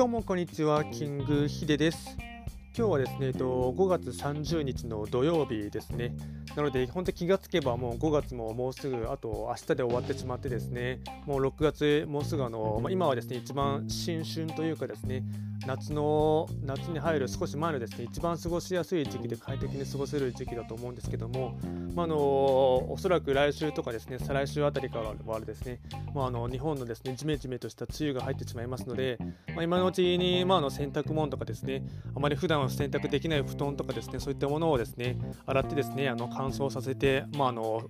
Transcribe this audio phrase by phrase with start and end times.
[0.00, 2.16] どうもこんにちは、キングヒデです。
[2.74, 6.16] 今日はですね、えっと、5月30日の土曜日ですね。
[6.56, 15.22] なので、本当に気がつけばもう5月ももうすぐ、あと明日で終わってしまってですね、もう6月、もうすぐあの、まあ、今はですね、一番新春というかですね、
[15.66, 21.58] 夏の夏に入る少し前のですね一番過ごしやすい時期で快適に過ごせる時期だと思うんですけども、
[21.94, 25.80] まあ、のおそらく来週とかですね再来週あたりからはですね、
[26.14, 29.18] まあ、の日本のですねジメジメとした梅雨が入ってしまいますので、
[29.54, 31.82] まあ、今のうちに、まあ、の洗濯物とかですね
[32.14, 37.82] あまり普段は洗濯できない布団とかですねそういったものをですね洗ってですねあの乾燥させて、まあの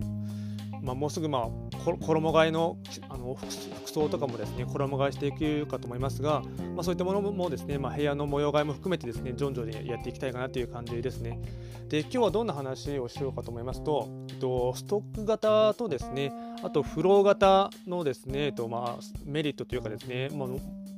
[0.83, 6.43] まあ、もうすぐ、まあ、衣替えのあの服装とかもですね衣替えしていくかと思いますが、
[6.75, 11.41] まあ、そういったものもですね、まあ、部屋の模様替えも含めてですね徐々にやっていきたいかなという感じですね。
[11.89, 20.49] で今日はどんな話をしようかと思いますと、えっと、ストック型とですねあとフロー型のですね、えっとまあ、メリットというかですね、まあ、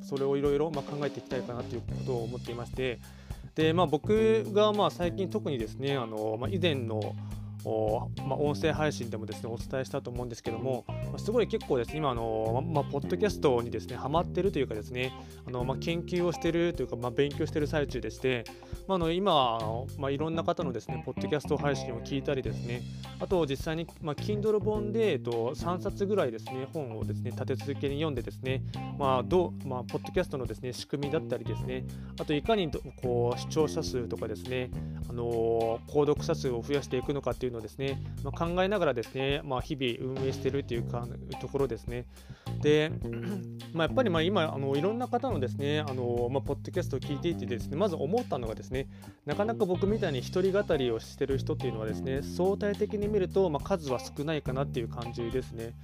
[0.02, 2.98] それをいろいろ考えていきたいかなということを思っていまして
[3.54, 7.14] で、まあ、僕がまあ最近特にですねあの、まあ、以前の
[7.64, 15.12] まあ、音声配信でもですねお伝えしたと思うんですけども、ま、すごい結構ですね今あの、まあ、ポッドキャストにですねハマってるというかですね
[15.46, 18.44] あの、まあ、研究をしてるというか、まあ、勉強してる最中でして、
[18.88, 22.82] まあ、あの今あの、まあ、いろんな方のですねポッドキャスト配信を聞いたりですね
[23.20, 28.62] あと実際に、まあ、Kindle 本で、えっと、3冊ぐらいですね本をですね立て続けに読んでですね、
[28.98, 31.84] まあどまあ、ポッドキャストのですね仕組みだったりですね
[32.20, 32.70] あといかに
[33.02, 34.70] こう視聴者数とかですね
[35.08, 41.06] あの購読者数を増やしていくのかっていうのをですね、まあ、考えながらですね、まあ、日々運営しているというか
[41.40, 42.06] ところですね。
[42.60, 42.92] で、
[43.72, 48.88] まあ、やっぱりまあ今あのいろんな方のですねあの、まあ、ポッドキャストを聞いていてですねまず思ったのがですね
[49.26, 55.74] なかなか僕みたいに一人語りをしてる人っていうのはですね相対的に見ると、まあ、数は少ないかなっていう感じですね。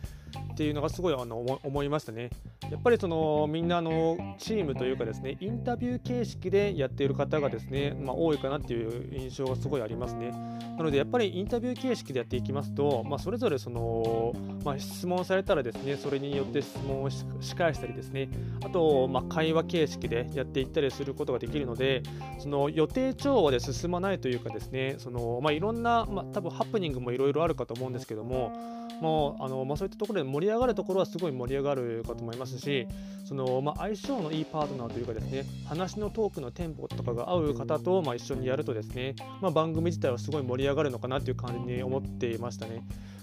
[0.53, 2.31] っていうのがすごいあの思いましたね。
[2.71, 10.31] やっぱりそのみんなのチームというかですねインタビュー形式でやっている方がですね、まあ、多いかなっていう印象がすごいありますね。
[10.31, 14.33] なのでやっぱりインタビュー形式でやっていきますと、まあ、それぞれその、
[14.69, 17.25] まあ、質問されたらですねそれによって質問をし
[17.57, 18.29] 返したりですね
[18.63, 22.03] あと、ま会話形式でやっていったりすることができるので
[22.39, 28.53] その予定調和で進まないというかですねその、まいろんな、ま多分ハプニングもいろいろあるかと思うんですけども
[29.01, 32.87] もうあの、まあ、そういったところで盛り上がるところはすごい盛り上がるかと思いますし
[33.25, 42.83] その、まあ、相性のいいパートナーというかですね話のトークのテンポとかが合う方と、まあ、一緒にやるとですね、まあ、番組自体はすごい盛り上がるのかなという感じに思っていましたね。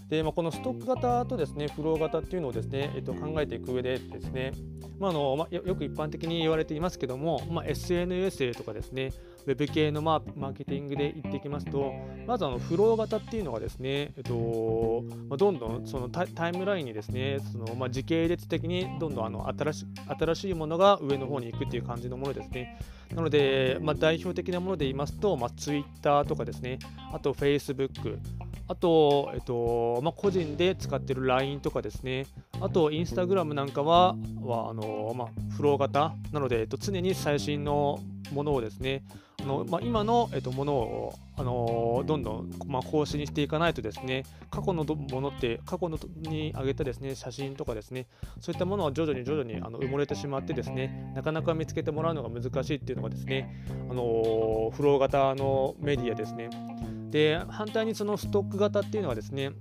[0.10, 4.54] でまあ、このストック型とですねフロー型っていうのをですね、えっと、考えていく上でですね、
[5.00, 9.12] まあのまあ、よく一般的に言われていますけども、まあ、SNS とかですね
[9.48, 11.94] ウェブ系のマーケティングで言っていきますと、
[12.26, 19.86] まずあのフロー型っていうのがですね、えっとまあ、どんどんそのタイムラインにですね、そのまあ、時系列的にどんどんあの新し
[20.20, 22.80] 新しいものが上の方に行くっていう感じのものですね。
[23.14, 26.80] なので、まあ、代表的なもので言いますと、まあ、Twitter とかですね、
[27.14, 28.18] あと Facebook、
[28.68, 32.26] あと、えっとまあ、個人で使ってる LINE とかですね、
[32.62, 36.14] あと、インスタグラムなんかは、はあのまあ、フロー型。
[36.32, 38.00] なので、えっと、常に最新の
[38.32, 39.04] ものをですね、
[39.42, 48.08] あのまあ、今の、えっと、ものを、あのどんどん、まあ、更新していかないとですね、過去のものって、過去のに上げたですね、写真とかですね、
[48.40, 56.50] そういったものは徐々に徐々にあの埋もれてしまってですね、なかなか見つけてもらうのが難しいっていうのがですね、あのフロー型のメディアですね。
[57.12, 59.52] で反対にそのストック型っていうのはですね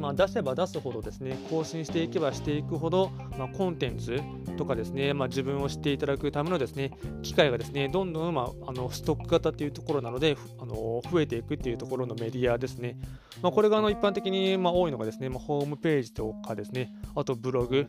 [0.00, 4.18] まあ、出せば出すほどですね更新していけばしていくほど、まあ、コンテンツ
[4.56, 6.92] とかですね、まあ、自分を知っていただくためのですね
[7.22, 12.98] 機会がですねどんどん、まあ、あのストック型っていうところなのであの増えていくっていうところのメディアですね、
[13.42, 17.86] まあ、これがあの一般的に、まあ、多いのがですね、まあ、ホームページとかですねあとブログ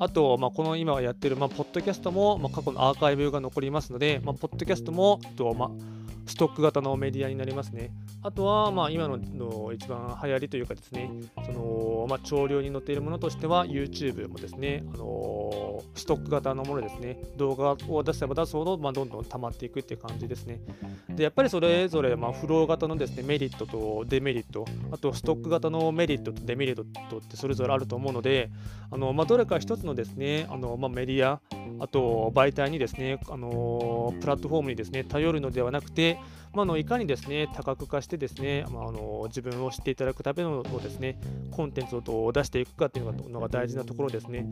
[0.00, 7.90] あと、まあ、この今やってる、まあ、ポッドキャストも、まあ、過去のアーカイブが残りますので、まあ、ポッドキャストもと、まあストック型のメディアになりますね。
[8.22, 11.10] あとは、まあ、今のの一番流行りというかですね、
[11.44, 20.60] そのまあ、潮流に乗っているものとしては YouTube もですね、あのー、ストック型のものですね、動画を出せば出すほど、まあ、どんどん溜まっていくっていう感じですね。
[21.08, 28.50] で、やっぱりそれぞれ、まあ、フロー型のですね、メリットとデメリット、あとストック型のメリットとデメリットってそれぞれあると思うので、
[28.90, 31.40] あのまあ、どれか一つのですね、あのまあ、メディア、
[31.80, 36.18] あと媒体にですね、あのプラットフォームにですね、頼るのではなくて、
[36.54, 41.18] まあ、のいかにですね多角化してですね、まあ、あの自分を知っていただくためのですね
[41.50, 44.46] コンテンツをどう出していくかっていうのが大事なところですね。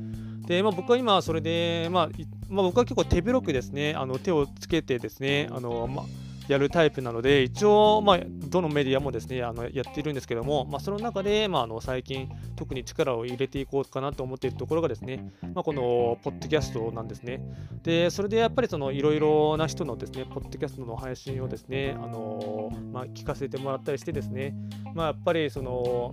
[0.47, 2.09] で、まあ、僕は今それで、まあ
[2.49, 17.41] まあ、僕は結構手広くですねあの手をつけてですねあの、まあやるタイプなので、一応、まあ、どのメディアもですねあのやっているんですけども、まあ、その中で、まあ、あの最近、特に力を入れていこうかなと思っているところがですね、まあ、このポッドキャストなんですね。
[17.85, 24.53] で、それでやっぱりいろいろな人のですね、ポッドキャストの配信をですね、あのまあ、聞かせてもらったりしてですね、
[24.93, 26.13] まあ、やっぱりその、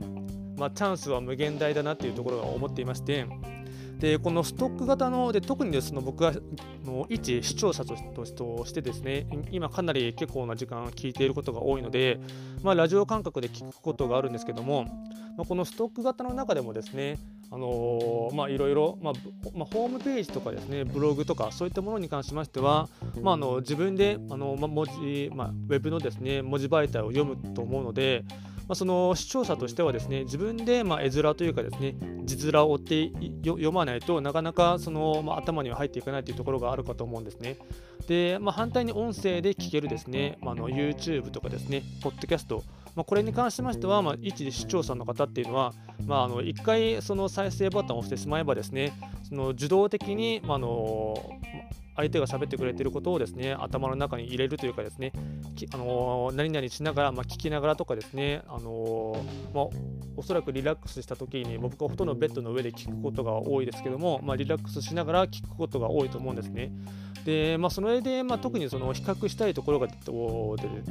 [0.55, 3.25] まあ、チャンスは無限大だなっていうところを思っていまして、
[3.99, 6.33] でこのストック型ので特にですね僕が
[6.85, 12.19] の一視聴者としてですね今かなり結構な時間聞いていることが多いので、
[12.63, 14.83] まあ、ラジオ感覚で聞くことがあるんですけども、
[15.37, 17.17] まあ、このストック型の中でもですね
[17.49, 19.13] あの、まあ、いろいろ、まあ、
[19.65, 22.89] ホームページとかですね、ブログとか、そういったものに関しましては、
[23.21, 28.25] まあ、あの自分であの、まあ、文字、まあ、ウェブのですね、文字媒体を読むと思うので、
[28.67, 33.11] まあ、その視聴者としてはですね自分でま絵面というかですね字面を追って
[33.45, 37.57] 読まないとなかなかその、ま、頭には入っていかないというところがあるかと思うんですね。
[38.07, 42.63] で、まあ、反対に音声で聞けるですね、まあ、の YouTube とかですね、ポッドキャスト、
[42.95, 45.73] まあ、これに関しましては、まあ、一視聴者の方っていうのは、
[46.05, 48.93] まあ、あの1回その再生ボタンを押してしまえばですね、
[49.23, 51.15] その受動的に、まあの
[51.97, 55.11] 相手が喋ってくれていることをですね頭の中に入れるというかですね、
[55.73, 59.65] あの、何々しながら、まあ、聞きながらとかですね、あの、まあ、
[60.15, 66.71] おそらくリラックスした時に僕はほとんどベッドの上で聞くことが多いですけども、まあ、リラックスしながら聞くことが多いと思うんですね。
[67.27, 69.93] で、まあ、それで、まあ、特にその比較したいところがで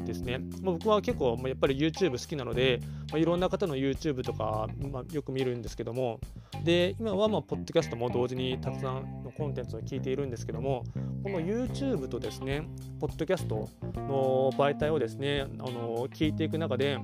[0.02, 2.78] ですね、まあ、僕は結構まあやっぱり YouTube 好きなので、
[3.10, 6.20] まあ、いろんな方の YouTube とか、まあ、よく見るんですけども、
[6.62, 10.84] で今はまあポッドキャストも同時にたくさんのコンテンツを聞いているんですけども、
[11.22, 12.68] この YouTube とですね、
[13.00, 16.98] ポッドキャストの媒体をですね、あの聞いていく中で、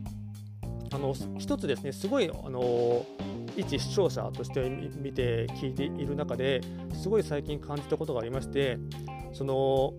[0.93, 3.07] あの一つですね、すごいあの
[3.57, 6.61] 一視聴者として見て聞いている中で
[6.95, 8.79] すごい最近感じたことがありまして
[9.33, 9.95] その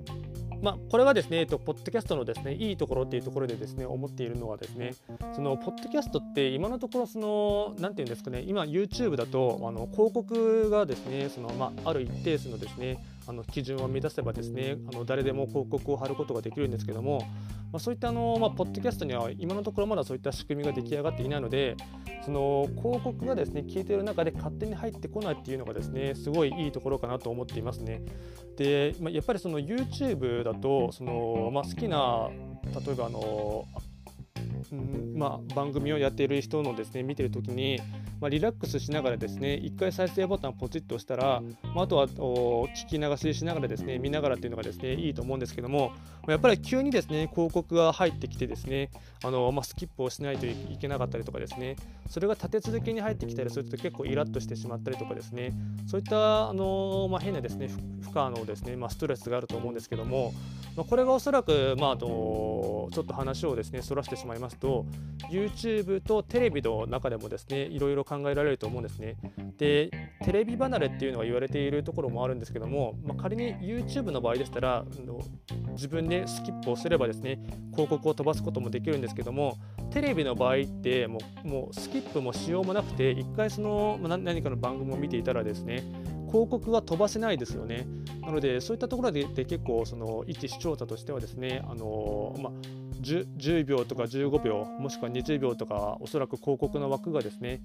[0.64, 4.94] まあ、これはですね、えっと、ポッドキャストのですね、いいところっていうところでですね、思っているのはですね、
[5.36, 12.98] その、ポッドキャストって今のところ、その、なんていうんですかね、今、YouTube だと、あの、広告がですね、その、まあ、ある一定数のですね、
[13.28, 17.20] あの基準を満たせばですねあの誰でも広告を貼ることができるんですけども、
[17.72, 21.76] まあ、そういったあの、まあ、ポッドキャストには今のところまだそういった仕組みが出来上がっていないので
[22.26, 28.02] その広告がですね聞いている中で勝手に入ってこないっていうのがですねすごいいいところかなと思っていますね。
[28.58, 32.30] で、まあ、やっぱりその YouTube だとその、まあ、好きな
[32.86, 33.66] 例えばあの
[34.72, 35.14] うん。
[35.18, 37.80] まあ、番組をやっている人のですね見てるときに、
[38.20, 41.42] まあ、リラックスしながらですね1回再生ボタンをポチッと押したら、
[41.76, 45.92] まあ、あとは聞き流ししながらですね見ながらっていうのがですねいいと思うんですけども
[46.28, 48.90] やっぱり急にですね広告が入ってきてですね
[49.24, 51.76] あの、まあ、スキップをしないといけなかったりとかですね
[52.10, 55.52] それが立て続けに入ってきたりすると結構イラッとしてしまったりとかですね
[55.88, 57.70] そういったあの、まあ、変なですね
[58.04, 60.34] 負荷のですね、まあ、ストレスがあると思うんですけども、
[60.76, 64.86] まあ、これがおそらく、まあ、あとちょっと話をですねそらしてしまいますと
[65.32, 69.16] YouTube とテレビの中でもですねいろいろ考えられると思うんですね。
[69.58, 69.92] で
[70.24, 74.84] テレビ離れっていうのが言われているところもあるんですけども、まあ、仮に YouTube の場合でしたら
[75.74, 77.40] 自分でスキップをすればですね
[77.72, 79.58] 広告を飛ばすこともできるんですけども
[79.92, 85.84] テレビの場合ってもうもうスキップもしようもなくて一回その何かの番組を見ていたらですね
[86.34, 87.86] 広告が飛ばせないですよね。
[88.22, 92.54] なので、そういったところで結構、その一視聴者としてはですね、あのまあ、
[93.04, 97.62] 10, 10, 秒とか15秒、もしくは20秒とか、おそらく広告の枠がですね、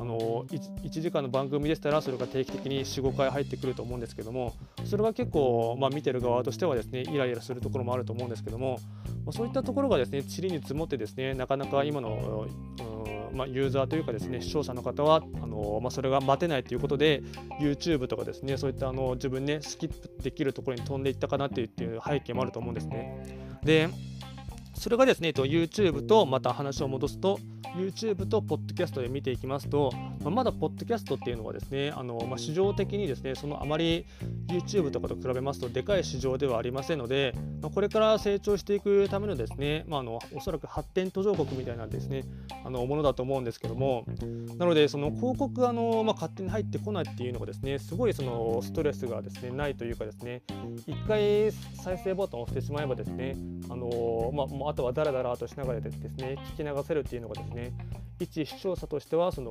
[0.00, 4.52] あの 1, 1, 時間の番組でしたら、それが定期的に4、5回入ってくると思うんですけども、
[4.84, 8.80] それが結構、まあ、見てる側としてはですね、イライラするところもあると思うんですけども、
[9.24, 12.48] まあ、そういったところがですね、塵に積もってですね、なかなか今の、
[12.80, 12.97] うん
[13.32, 17.22] まあ、ユーザーというかですね視聴者の方はあの、まあ、それが待てないということで
[17.60, 23.58] YouTube とかですねそういったあの自分ねスキップできるところに飛んでいったかなっていう背景もあると思うんですね。
[23.62, 23.88] で
[24.78, 27.40] それがですね、YouTube とまた話を戻すと、
[27.76, 34.06] YouTube と Podcast で見ていきますと、まあ、まだ Podcast っていうのはですね、あのまあ、市場的にですね、そのあまり
[34.48, 42.24] YouTube とかと比べますと、でかい市場ではありませんので、まあ、これから成長していくためのですね、まあ、あのおそらく発展途上国みたいなですね、
[42.64, 44.04] あのものだと思うんですけども、
[44.58, 50.42] なので、その広告があの、まあ、勝手に入ってこないっていうのがですね、すごいそのストレスがですね、ないというかですね、
[50.86, 53.36] 一回再生ボタンを押してしまえばですね、
[53.70, 57.72] あのまあ、もうあとはだらだらとしながらですね聞き流せるっていうのがですね
[58.20, 59.50] 一視聴者としてはその、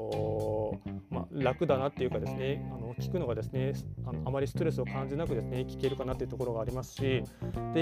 [1.09, 3.73] まあ、楽だなっていうかですねあの聞くのがですね
[4.05, 7.23] あのあまりストレスを感じなくですね聞けるかなっていうところがありますしで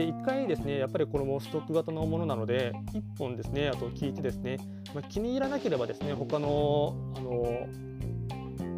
[0.05, 4.57] 1回ですねやっぱりこれもストック型のものなので1本ですねあと聞いてですね、
[4.93, 7.67] まあ、気に入らなければですね他のあの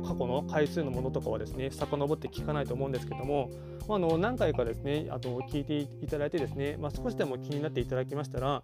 [0.08, 3.50] 過去の回数のものとかはですね遡って聞かないと思うんですけども、
[3.88, 8.64] まあ、の何回かですねあの聞いていただいてですね、まあ、少しでも気になっていただきましたら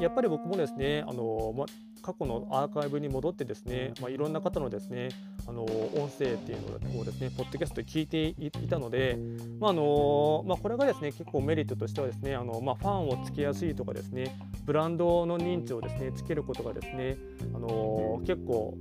[0.00, 1.66] やっぱり僕もですねあの、ま、
[2.02, 5.10] 過去のアーカイブに戻ってですね、まあ、いろんな方のですね
[5.46, 9.18] あの音声っていうのをですねポッドキャストで聞いていたので、
[9.58, 17.16] まあのまあ、これがですね結構メリットとしてはですねあの、ま、ファンをつけやすいとかですねブランドの認知をですねつけることがですね
[17.54, 18.78] あの結構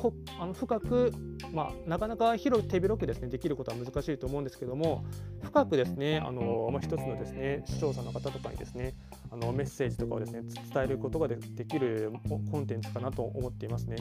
[0.00, 1.12] こあの深く、
[1.52, 5.04] まあ、なかなか広く手広くですねできることは難しいと思うんですけども
[5.42, 8.94] 深くですねあの、まあ、一つのですね視聴者の方とかにですね
[9.30, 10.40] あのメッセージとかをですね
[10.72, 12.12] 伝えることができる
[12.50, 13.96] コンテンツかなと思っていますね。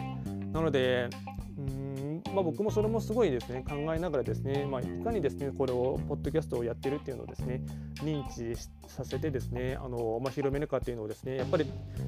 [0.53, 1.09] なので
[1.57, 1.88] うん
[2.33, 7.61] まあ、僕もそれもすごいですね考えながらですね、まあ、いかにですねこれをポッドキャストをやってるっていうのをですね
[8.03, 8.55] 認知
[8.87, 11.65] させてですねあの、まあ、広めるかっていうのをですねやっぱり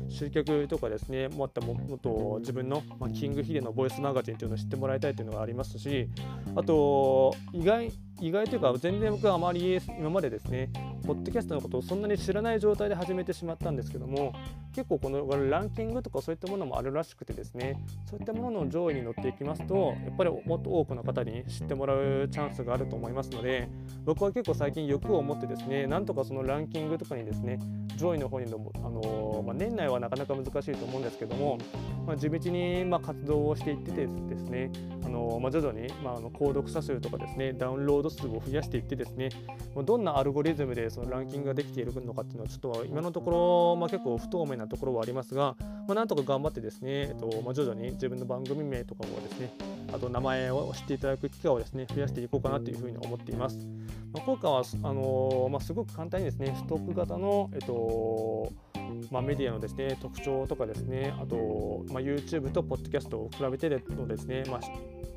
[0.10, 6.10] 集客とかですねもっともっと自分の、まあ、キングヒデのボイスマガジンっていうのを知ってもらいたいっていうのがありますし
[6.56, 10.70] あと意外意外というか全然僕はあまり今までですね
[11.08, 14.34] ポッドキャストのことをそんなに知らない状態で始めてしまったんですけども
[14.76, 23.68] 結構このランキングとかそういったものもあるらしくてですねそういったものの上位に乗っていきますとやっぱりもっと多くの方に知ってもらうチャンスがあると思いますので
[24.06, 27.60] 僕は結構最近欲を持ってですねなんとかそのランキングとかにですね
[27.98, 31.58] 上位の方にの、あのまあ、年内はなかなか難しいと思うんですけども、
[32.06, 34.72] まあ、地道にまあ活動をしていってですね、
[35.06, 39.30] あのまあ、徐々に、まあ、あの購読者数とかですねダウンロード数を増やしていってですね
[39.86, 49.54] どんなアルゴリズムでそのランキングができているのかっていうのはちょっと今のところ、まあ、結構不透明なところはありますが、まあ、なんとか頑張ってですね、えっとまあ、徐々に自分の番組名とかをですね
[49.94, 53.68] あと名前を知っていただく機会をですね増やしていこうかなというふうに思っています。
[54.14, 58.52] まあ、効果はあのまあ、すごく簡単にですねストック型の、えっと
[59.10, 64.60] まあ、メディアのですね特徴とかですねあと、まあ、YouTube と Podcast を比べてのですね、まあ、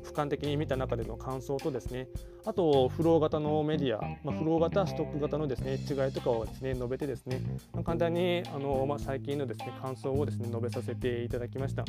[0.03, 2.07] 俯瞰的に見た中での感想とですね
[2.45, 7.41] あとフロー型のメディア、まあ、フロー型ストック型のですね違いとかをですね述べてですね、
[7.73, 11.83] まあ、簡単にあの、まあ、最近のですね感想をですね述べさせていただきました。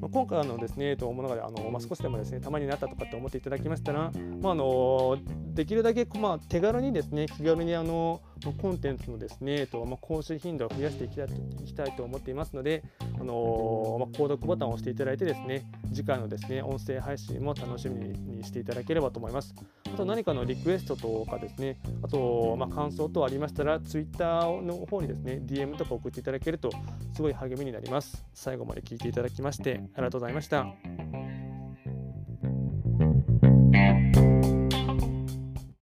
[0.00, 4.12] まあ、今回のですね、とものがあの、まあ、少しでもですねたまになったとかって思っていただきましたら、
[4.42, 5.16] まあ、あの
[5.56, 8.20] できるだけ、まあ、手軽にですね気軽にあの
[8.60, 11.16] コンテンツのですね、とまあ、更新頻度を増やしていき
[11.74, 12.84] たいと思っていますので、
[13.18, 19.54] あのまあ、購読ボタンを押していただいてですね次回のですね音声配信も楽しみにしていただければと思います。
[19.86, 24.24] あと何かのリクエストとかですね、あと、まあ、感想等ありましたら、Twitter
[24.62, 26.70] の方にですね、DM とか送っていただけると、
[27.14, 28.26] すごい励みになります。
[28.34, 31.25] 最後まで聞いていただきまして、ありがとうございました。